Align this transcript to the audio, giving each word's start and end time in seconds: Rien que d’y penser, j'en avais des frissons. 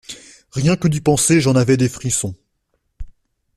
Rien 0.53 0.77
que 0.77 0.87
d’y 0.87 0.99
penser, 0.99 1.41
j'en 1.41 1.55
avais 1.55 1.77
des 1.77 1.87
frissons. 1.87 2.33